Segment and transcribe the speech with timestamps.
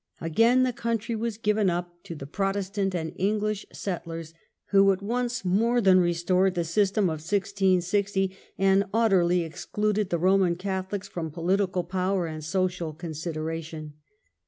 [0.19, 4.33] Again the country was given up to the Protestant and English settlers,
[4.69, 10.55] who, at once, more than restored the system of 1660, and utterly excluded the Roman
[10.55, 13.91] Catholics from political power and social con sideration.